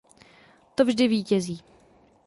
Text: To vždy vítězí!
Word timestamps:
To 0.75 0.85
vždy 0.85 1.07
vítězí! 1.07 1.61